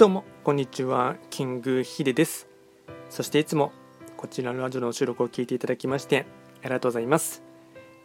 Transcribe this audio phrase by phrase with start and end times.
[0.00, 1.16] どうもこんにちは。
[1.28, 2.48] キングヒデです。
[3.10, 3.70] そしていつも
[4.16, 6.24] こちらのラジオの収録を聞いていただきまして
[6.62, 7.49] ありがとうございます。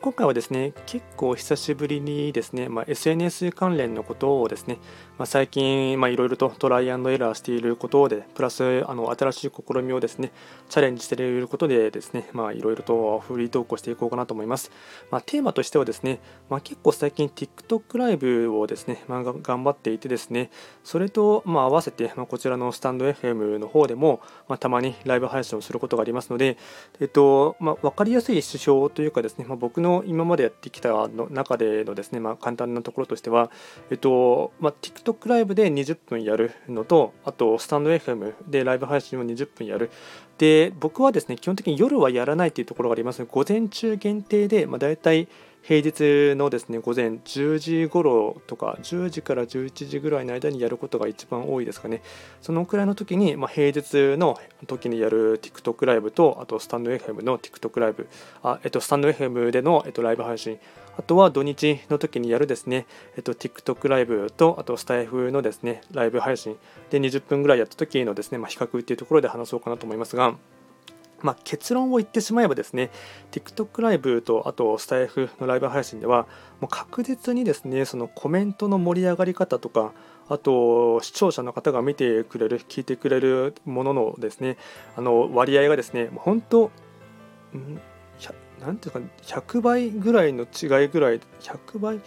[0.00, 4.78] 今回はですね結構久しぶりにですね、まあ、SNS 関連のことをですね、
[5.18, 10.30] まあ、最近いろいろとトライアンドエラーしていることでプラスあの新しい試みをですね
[10.68, 14.70] チャレンジしていることでですねいろいろとフリートークをしていこうかなと思います、
[15.10, 20.50] まあ、テーマとしてはですね、ま結構最近 TikTok ライブをですね、ま頑張っていてですね
[20.84, 26.56] それとま合わせて、まこちらのスタンド FM の方でも、またまにライブ配信をすることがありますので、
[27.00, 33.50] えっとま分かりやすい指標というかですね、ま僕のの今までやってきたの中でのですね、まあ、簡単なところとしては、
[33.90, 39.90] えっとまあ、TikTok ライブで20分やるのと、あと、スタンド FM でライブ配信を20分やる。
[40.36, 45.28] で、僕はですね、基本的に夜はやらないというところがあります、午前中限定で、まあ、大体、
[45.62, 52.02] 平日のですね午前10時頃とか10時から11時ぐらいの間にやることが一番多いですかね。
[52.40, 58.08] そのくらいの時に、まあ、平日の時にやる TikTok ライブとあとスタンド FM の TikTok ライブ
[58.42, 60.58] あ、えっと、スタンド FM での、えっと、ライブ配信
[60.96, 62.86] あとは土日の時にやるですね、
[63.16, 66.56] えっと、TikTok ライブとあとスタイフのですねライブ配信
[66.90, 70.34] で20分ぐらいやった時のですね、まあ、比較っていうところで話そうかなと思いますが。
[71.20, 72.90] まあ、結論を言ってしまえばですね
[73.32, 76.26] TikTok ライブとあとスタイフのライブ配信では
[76.60, 79.92] もう確実にですねそのコメントの盛り上がり方とか
[80.28, 84.58] あと視聴者の方が見てくれる聞いてくれるもののですね
[84.96, 86.70] あの割合がですねもう本当
[88.60, 92.00] なんていうか100倍ぐらいの違いぐらい100倍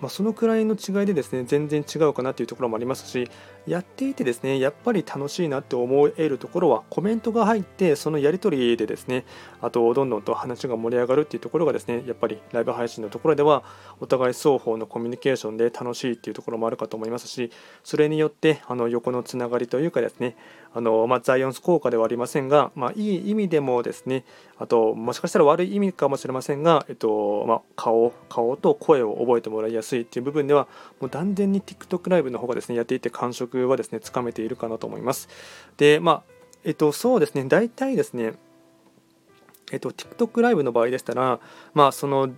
[0.00, 3.30] まあ、そのくらいの違いでですね全然違うかなというところもありますし
[3.66, 9.24] やっていてですねやっぱり楽しいなって思えるところはコメントが入ってそのやり取りでですね
[9.60, 13.64] あとどんどんと話が盛り上がるっていうところがですねやっぱりライブ配信のところでは
[14.00, 17.50] お互い双方のコミュニケーションで楽しいっていうところもあるかと思いますし
[17.82, 20.36] それによってあの横のつながりというかですね
[20.76, 24.24] あの、まあ、ザイオンス効果ではありませんが、まあ、いい意味でもですね
[24.58, 30.68] あともしかしたら悪い意味かもしれませんが、えっとまあ、顔顔と声を覚えてもらいやすいっていう部分では
[31.00, 35.30] もう断然に TikTok ライブの方がですねやっていて感触はですねつかめているかなと思います。
[35.78, 36.22] で、まあ、
[36.66, 38.34] えっと、そうですね、大体ですね、
[39.72, 41.40] えっと、TikTok ライブの場合でしたら、
[41.74, 42.30] まあ、その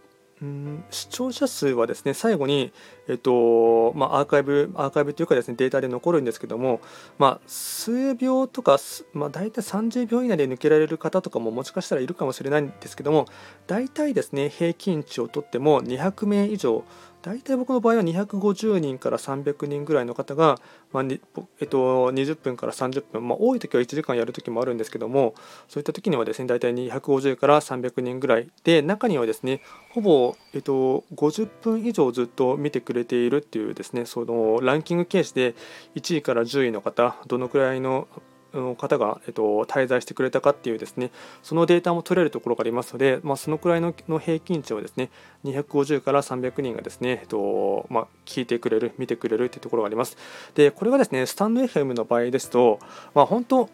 [0.44, 2.72] ん視聴者数はですね最後に、
[3.09, 6.81] えっとまあ、アーカイブアーカイブというかですねデータで残るんですけども、
[7.19, 8.78] まあ、数秒とか、
[9.12, 13.27] まあ、大体30秒以内で抜けられる方とかももしかしたらいるかもしれないんですけども
[13.66, 16.84] 大体ですね平均値をとっても200名以上
[17.28, 20.59] 大体僕の場合は250人から300人ぐらいの方が、
[20.93, 21.16] まあえ
[21.65, 25.34] っと、20分から30分、まあ、多い時は1時間やる時もあるんですけども
[25.69, 35.55] そういった時にはですね大体250から300人ぐらいで中にはですねほぼ、えっと、50分以上ずっと見てくれているっていうですねそのランキング形式で
[35.97, 38.09] 1位から10位の方どのくらいの
[38.53, 41.10] 方が、えっと、滞在してくれたかっていうですね
[41.42, 45.10] そのデータも取れるところがありますので、まあ、そのくらいの平均値をですね
[45.44, 50.16] 250から300人がですね、えっとまあ、聞いてくれる見てくれるっていうところがあります。
[50.54, 52.78] でこれがですねスタンド FM の場合ですと、
[53.14, 53.69] まあ、本当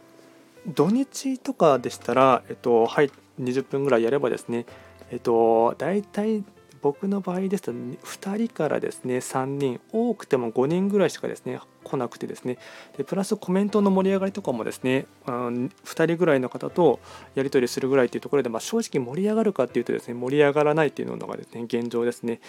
[0.67, 3.11] 土日とかでしたら、えっとはい、
[3.41, 4.67] 20分ぐらいやればですね
[5.11, 6.43] えっと、大体
[6.83, 12.59] 僕の場合ですと2人からですね3人多くても5人ぐらいしかですね来なくてですね。
[12.97, 15.71] でプラスコメントの盛り上がりとかもですね2
[16.06, 16.99] 人ぐらいの方と
[17.34, 22.41] やり取りするぐらいというところで、まあ、正直盛り上がるかっていうとですね盛り上がらないっていうのがですね現状ですね。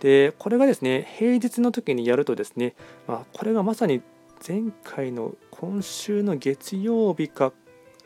[0.00, 2.74] でこれがですね平日の時にやるとですね、
[3.06, 4.00] まあ、これがまさに
[4.46, 7.52] 前回の今週の月曜日か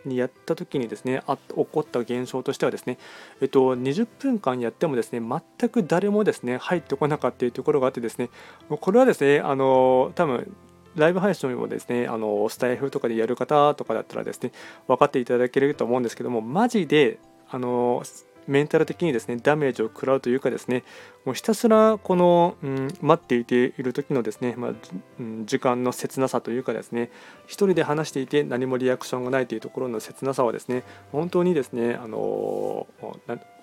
[0.04, 2.98] にやった時にですねあ起こった現象としてはですね、
[3.40, 8.30] えっと、20分間やってもですね全く誰もですね入ってこなかったというところがあってですね
[8.68, 10.56] これはですねあの多分
[11.00, 14.52] ライブ配信をですねあのスタイフとかでやる方とかだったらですね
[14.86, 17.18] 分かっていただけると思うんですけどもマジで
[17.50, 18.02] あの
[18.48, 20.82] メンタル的にですねダメージを食らうというかですね
[21.24, 24.72] もうひたすらこの、うん、待っていている時のですね、まあ
[25.20, 27.10] うん、時間の切なさというかですね
[27.46, 32.86] 一人で話していて何もリアクションがないというところの切なさはですね本当にですねあの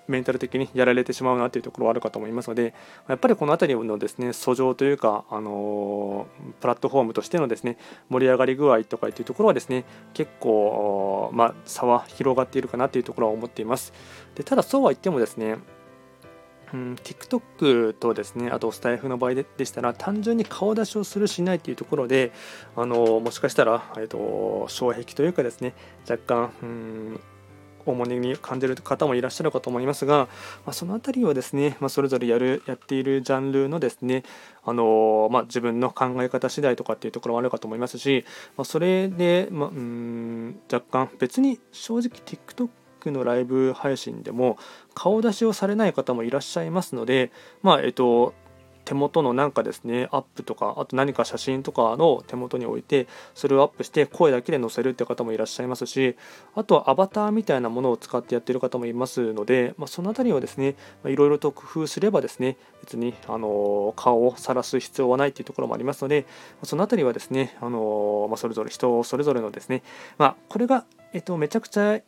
[0.08, 2.74] メンタル的にやられてしまうなというところはあるかと思いますので
[3.08, 6.26] やっぱりこの辺りのですね訴状というか、あの
[6.60, 13.92] プラットフォームとしてのですね盛り上がり具合とかっていうところはですね結構、まあ、差は広がっているかなというところは思っています。
[14.34, 15.56] でただそうは言ってもですね
[16.72, 22.32] うん、TikTok とですねあとスタイフの場合ででしたら単純に顔出しをするしないというところで
[22.74, 25.74] あのもしかしたら、えっと、障壁というかですね
[26.08, 27.20] 若干、うん
[27.86, 30.28] 重荷に感じる方もいらっしゃるかと思いますが、
[30.64, 34.24] まあ、その辺りはですね、まあ、それぞれやるやっているジャンルのですね
[34.68, 38.24] あのまあ、自分の考え方次第とかっていうところはあるかと思いますし、
[38.56, 44.58] ま、それで、まあ、うん若干別に正直 TikTok のライブ配信でも
[44.94, 47.30] 顔出しをされない方もいらっしゃいますので、
[47.62, 48.34] まあえっと、
[48.86, 56.16] 手元のなんかですねアップとかあと何か写真とかの手元に置いてそれをアップして声だけで載せるって方もいらっしゃいますし
[56.54, 66.24] あとはアバターみたいなものを使ってやってる方もいますので、まあ、その辺りはですねいろいろと工夫すればですね別にあの顔を晒す必要はないっていうところもありますので
[66.62, 69.82] その辺りはですねあの、まあ、それぞれ人それぞれのですね、
[70.16, 72.00] まあ、これがえっと、めちゃくちゃ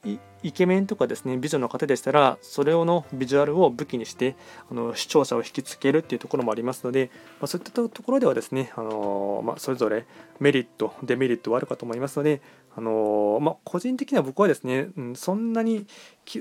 [0.43, 4.37] イケメンとかですね美女の方でしたらそれをのビジュアルを武器にして
[4.71, 7.11] あの視聴者を引きつけるっていうところもありますので、
[7.41, 10.07] まあ、そういったところではですねあの、まあ、それぞれ
[10.41, 12.41] メリットデメリットはあるかと思いますので
[12.79, 15.89] あのまあ、個人的には僕はですね、うん、そんなに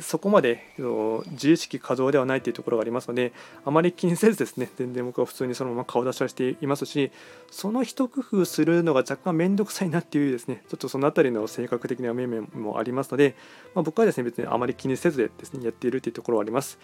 [0.01, 0.61] そこまで
[1.31, 3.33] 自意識過剰ではないというところがありますので
[3.65, 7.11] あまり気にせずですね全然僕は普通にそのまま顔出しはしていますし
[7.49, 13.35] その一工夫するのが若干面倒くさいなっていうですねちょっとその辺りの性格的な面々もありますので、
[13.73, 16.77] まあ、僕はですね別にあまり気にせずでですねやっているというところはあります。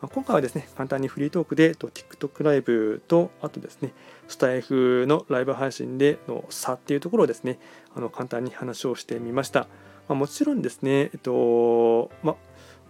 [0.00, 3.92] ま今回はですね、簡単にフリートークで、と TikTok ライブと、あとですね、
[4.28, 7.58] スタイフのライブ配信での差っていうところをですね、
[7.96, 9.66] あの簡単に話をしてみました。
[10.08, 12.36] まあ、もちろんですね、えっと、まあ、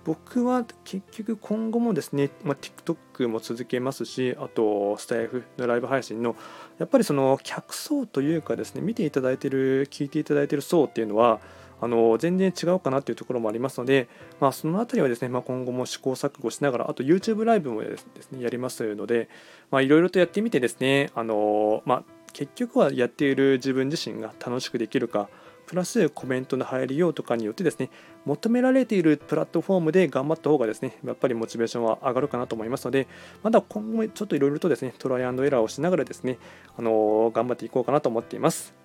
[0.05, 6.37] 僕は結局今後もですね、まあ、TikTok も続けますし、あとスタイフのライブ配信の
[6.79, 11.41] やっぱりその客層というかですね、見ていただいている、聞いていただいている層っていうのは、
[11.81, 14.09] あの全然違うかなというところもありますので、
[14.41, 19.29] まあ、そのあたりはですね、まあ、今後も試行錯誤しながら、あと YouTube ライブもですねやりますので、
[19.73, 25.29] いろいろとやってみてですね、あのまあ、結局はやっている自分自身が楽しくできるか、
[25.67, 27.91] プラスコメントの入りようとかによってですね、
[28.25, 33.07] 求められているプラットフォームで頑張った方がですね、やっぱりモチベーションは上がるかなと思いますので、
[33.43, 36.39] まだ今後ちょっといろいろとですね、トライアンドエラーをしながらですね、
[36.79, 38.78] あの頑張っていこうかなと思っています。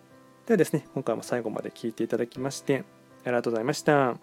[0.45, 2.84] ではですね、今回も最後まで聴いていただきまして、
[3.24, 4.18] ありがとうございました。